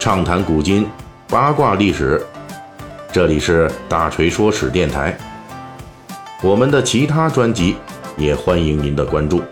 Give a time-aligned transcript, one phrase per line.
[0.00, 0.86] 畅谈古今，
[1.28, 2.18] 八卦历史。
[3.12, 5.14] 这里是大锤说史电台。
[6.42, 7.76] 我们的其他专辑
[8.16, 9.42] 也欢迎您的关注。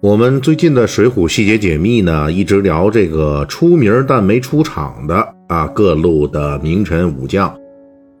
[0.00, 7.52] 我们最近的《水浒细节解密》呢，一直聊这个出名但没出场的啊各路的名臣武将。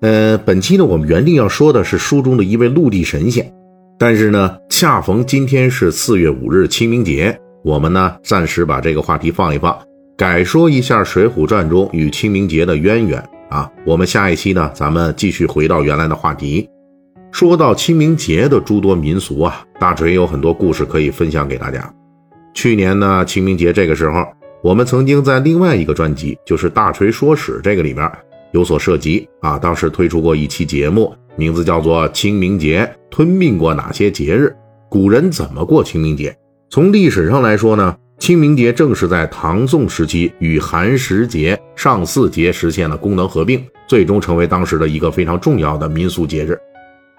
[0.00, 3.52] 呃，本期呢，我们原定要说的是书中的一位陆地神仙，
[3.96, 9.76] 但是呢，恰逢今天是四月五日清明节，我们呢暂时把这个话题放一放，
[10.16, 13.68] 改说一下《水浒传》中与清明节的渊源啊。
[13.84, 16.68] 我们下一期呢，咱们继续回到原来的话题。
[17.32, 21.92] 说到清明节的诸多民俗啊，大锤有很多故事可以分享给大家。
[22.54, 24.24] 去年呢，清明节这个时候，
[24.62, 28.08] 我们曾经在另外一个专辑，就是《大锤说史》这个里面
[28.52, 29.58] 有所涉及啊。
[29.58, 34.46] 当时推出过一期节目，名字叫做《清明节吞并过哪些节日》，
[34.90, 36.34] 古人怎么过清明节？
[36.70, 46.58] 从历史上来说呢，清明节正是在唐宋时期与寒食节、上巳节实现了功能合并，最终成为当时的一个非常重要的民俗节日。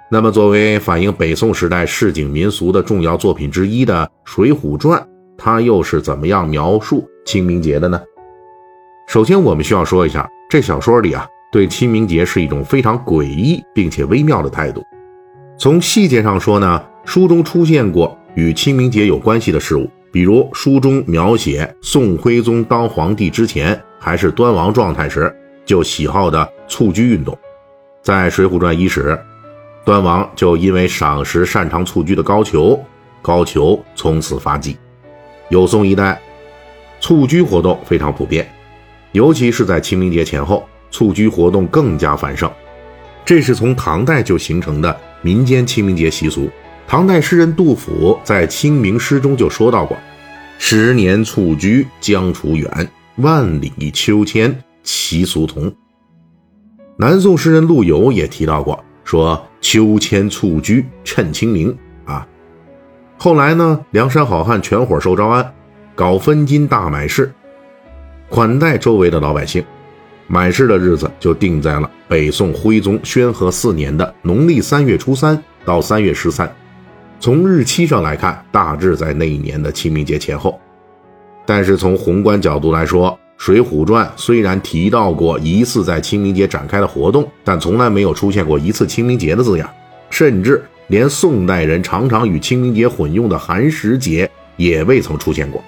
[0.09, 4.99] 那么，作为反映北宋时代市井民俗的重要作品之一的《水浒传》，
[5.37, 8.01] 它又是怎么样描述清明节的呢？
[9.07, 14.83] 首先，我们需要说一下，这小说里啊，对清明节是一种非常诡异并且微妙的态度。
[15.59, 27.35] 从细节上说呢，书中出现过与清明节有关系的事物，比如书中描写宋徽宗当皇帝之前还是端王状态时就喜好的蹴鞠运动，
[28.03, 29.19] 在《水浒传》伊始。
[29.83, 32.79] 端王就因为赏识擅长蹴鞠的高俅，
[33.23, 34.77] 高俅从此发迹。
[35.49, 36.21] 有宋一代，
[36.99, 38.47] 蹴鞠活动非常普遍，
[39.13, 42.47] 尤其是在清明节前后，蹴鞠活动更加繁盛。
[43.25, 46.47] 这是从唐代就形成的民间清明节习俗。
[46.89, 49.95] 唐代诗人杜甫在清明诗中就说到过
[50.57, 55.71] ：“十年蹴鞠将处远，万里秋千齐俗同。”
[56.97, 58.83] 南宋诗人陆游也提到过。
[59.03, 62.27] 说秋千蹴鞠趁清明啊，
[63.19, 65.53] 后来呢，梁山好汉全伙受招安，
[65.93, 67.31] 搞分金大买市，
[68.29, 69.63] 款待周围的老百姓。
[70.25, 76.51] 买市的日子就定在了北宋徽宗宣和四年的农历三月初三到三月十三。
[77.21, 80.57] 从日期上来看，大致在那一年的清明节前后。
[81.45, 89.69] 但是从宏观角度来说，《水浒传》虽然提到过疑似在清明节展开的活动，但从来没有出现过一次清明节的字样，
[90.09, 95.61] 甚至连宋代人常常与清明节混用的寒食节也未曾出现过。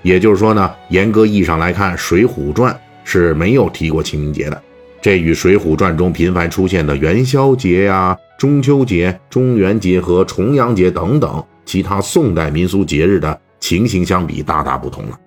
[0.00, 2.72] 也就是说呢，严格意义上来看，《水浒传》
[3.04, 4.62] 是没有提过清明节的。
[5.00, 15.18] 这与《水浒传》中频繁出现的元宵节呀、中秋节、中元节和重阳节等等其他宋代民俗节日的情形相比，大大不同了。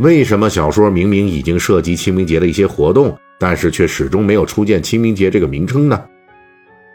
[0.00, 6.02] 为什么小说明明已经涉及清明节的一些活动，但是却始终没有出现清明节这个名称呢？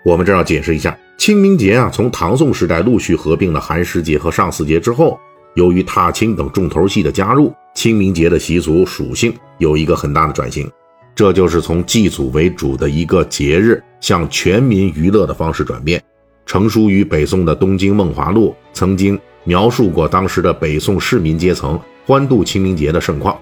[0.03, 5.19] 我们这要解释一下，清明节啊，从唐宋时代陆续合并了寒食节和上巳节之后，
[5.55, 10.69] 由于踏青等重头戏的加入，清明节的习俗属性有一个很大的转型，
[11.15, 16.01] 这就是从祭祖为主的一个节日，向全民娱乐的方式转变。
[16.45, 21.79] 成书于北宋的《东京梦华录》曾经描述过当时的北宋市民阶层。
[22.07, 23.39] 欢度清明节的盛况，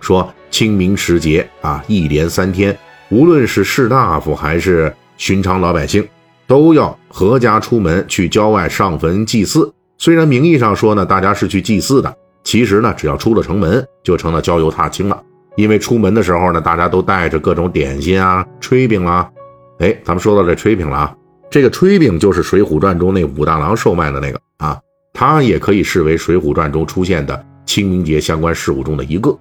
[0.00, 2.76] 说清明时节啊，一连三天，
[3.08, 6.06] 无论是士大夫还是寻常老百姓，
[6.46, 9.72] 都要阖家出门去郊外上坟祭祀。
[9.96, 15.22] 虽然名义上说呢，大家是去祭祀的，其实呢，只要出了城门，就成了郊游踏青了。
[15.56, 19.30] 因为出门的时候呢，大家都带着各种点心啊、炊饼啦。
[19.78, 21.16] 哎，咱们说到这炊饼了啊，
[21.50, 24.78] 这个炊饼就是《水浒传》中那武大郎售卖的那个啊，
[25.12, 27.46] 它也可以视为《水浒传》中出现的。
[27.66, 29.38] 清明节相关事物中的一个，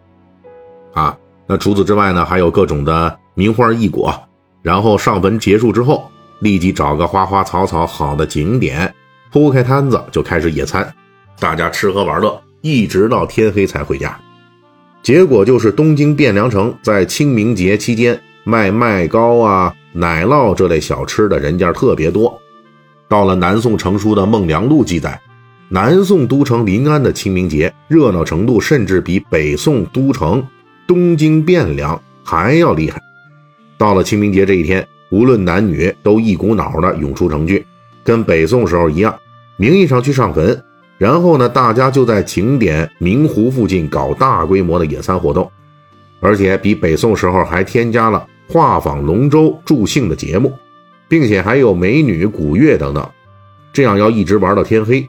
[0.93, 1.17] 啊，
[1.47, 4.13] 那除此之外呢，还有各种的名花异果。
[4.61, 6.07] 然后上坟结束之后，
[6.41, 8.93] 立即找个花花草草好的景点，
[9.31, 10.93] 铺开摊子就开始野餐，
[11.39, 14.15] 大家吃喝玩乐，一直到天黑才回家。
[15.09, 22.39] 结果就是东京汴梁城在清明节期间卖麦糕啊、奶酪这类小吃的人家特别多。
[23.07, 25.19] 到了南宋成书的《孟良录》记载。
[25.67, 30.45] 南宋都城临安的清明节热闹程度，甚至比北宋都城
[30.85, 33.01] 东京汴梁还要厉害。
[33.79, 37.65] 到了清明节这一天，无论男女都一股脑的涌出城去，
[38.03, 39.17] 跟北宋时候一样，
[39.57, 40.63] 名义上去上坟，
[40.99, 45.49] 然后呢，大家就在景点明湖附近搞大规模的野餐活动，
[46.19, 50.53] 而且比北宋时候还添加了画舫龙舟助兴的节目，
[51.07, 53.09] 并且还有美女、古乐等等，
[53.71, 55.07] 这样要一直玩到天黑。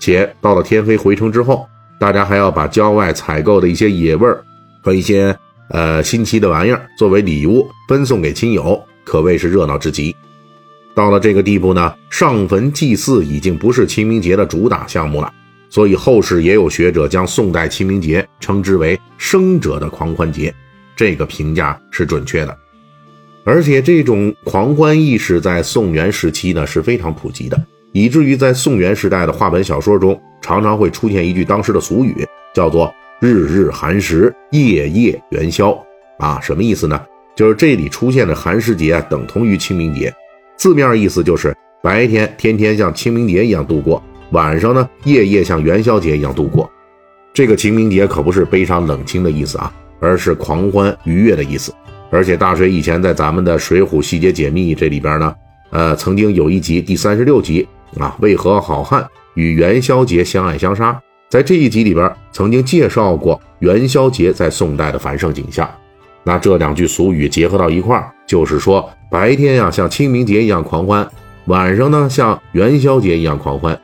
[0.00, 1.64] 且到了天黑回城之后，
[2.00, 4.42] 大家还要把郊外采购的一些野味儿
[4.82, 5.36] 和一些
[5.68, 10.16] 呃新奇的玩意儿作为礼物分送给亲友，可谓是热闹至极。
[10.94, 15.32] 到了这个地步呢，上坟祭祀已经不是清明节的主打项目了，
[15.68, 20.52] 所以后世也有学者将宋代清明节称之为“生者的狂欢节”，
[20.96, 22.56] 这个评价是准确的。
[23.44, 27.58] 而且这种狂欢意识在宋元时期呢是非常普及的，
[27.92, 35.72] 以至于在宋元时代的话本小说中，常常会出现一句当时的俗语，叫做“日日寒食，夜夜元宵”。
[36.18, 37.00] 啊，什么意思呢？
[37.34, 40.12] 就是这里出现的寒食节等同于清明节。
[40.60, 44.02] 字面意思就是白天天天像清明节一样度过，
[44.32, 46.70] 晚上呢夜夜像元宵节一样度过。
[47.32, 51.72] 这个清明节可不是悲伤冷清的意思啊，而是狂欢愉悦的意思。
[52.10, 55.34] 而且大水以前在咱们的《水浒细节解密》这里边呢，
[55.70, 57.66] 呃，曾经有一集第三十六集
[57.98, 61.00] 啊，为何好汉与元宵节相爱相杀？
[61.30, 65.66] 在这一集里边曾经介绍过元宵节在宋代的繁盛景象。
[66.22, 68.88] 那这两句俗语结合到一块儿，就是说。
[69.10, 71.04] 白天呀，像清明节一样狂欢；
[71.46, 73.76] 晚上呢，像元宵节一样狂欢。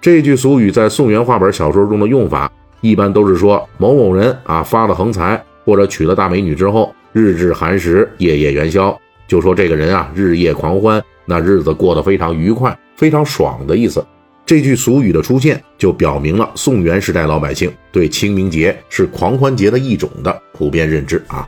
[0.00, 2.48] 这句俗语在宋元话本小说中的用法，
[2.82, 8.96] 一般都是说某某人啊发了横财或者娶了大美女之后，日日寒食，夜夜元宵，
[9.26, 14.06] 就说这个人啊日夜狂欢，那日子过得非常愉快、非常爽的意思。
[14.46, 21.44] 这句俗语的出现，就表明了宋元时代老百姓对清明节是狂欢节的一种的普遍认知啊。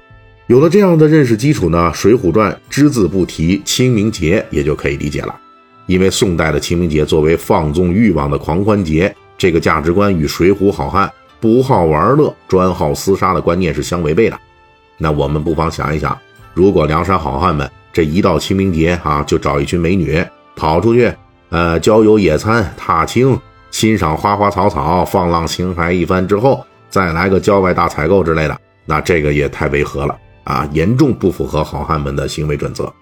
[0.53, 5.35] 有了这样的认识基础呢，《水浒传》只字不提清明节也就可以理解了。
[5.87, 11.11] 因为宋代的清明节作为放纵欲望的狂欢节，这个价值观与水浒好汉
[11.41, 14.39] 不好玩乐、专好厮杀的观念是相违背的。
[14.99, 16.15] 那我们不妨想一想，
[16.53, 20.23] 如果梁山好汉们这一到清明节啊，就找一群美女
[20.55, 21.11] 跑出去，
[21.49, 23.41] 呃，郊游野餐、踏青、
[23.71, 30.15] 欣赏花花草草、放浪形骸一番之后，再来个郊外大采购之类的，那这个也太违和了。
[30.45, 32.93] 啊，严重不符合好汉们的行为准则。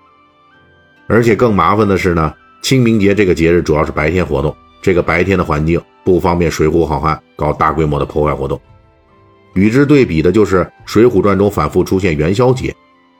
[1.06, 2.32] 而且更麻烦的是呢，
[2.62, 8.60] 清明节这个节日主要是白天活动，这个白天的环境不方便水浒好汉搞大规模的破坏活动。
[9.54, 12.74] 与之对比的就是《水浒传》中反复出现元宵节，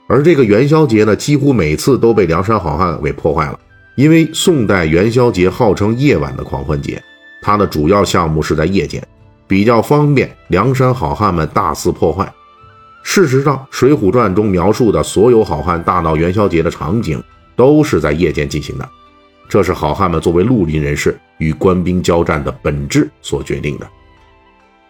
[0.07, 3.59] 而这个元宵节呢，几乎每次都被梁山好汉给破坏了。
[3.97, 7.03] 因为宋代元宵节号称夜晚的狂欢节，
[7.43, 9.05] 它的主要项目是在夜间，
[9.49, 12.33] 比较方便梁山好汉们大肆破坏。
[13.03, 17.23] 事实上，《水浒传》中描述的所有好汉大闹元宵节的场景，
[17.57, 18.89] 都是在夜间进行的。
[19.49, 23.89] 这是好汉们作为绿林人士与官兵交战的本质所决定的。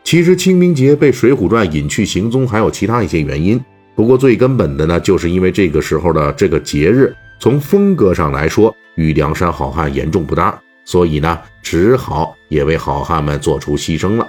[0.04, 3.58] 其实，清明节被《水浒传》隐去行踪，还有其他一些原因。
[3.94, 14.28] 不过，最根本的呢，就是因为这个时候的这个节日，从风格上来说与梁山好汉严重不搭，所以呢，只好也为好汉们做出牺牲了。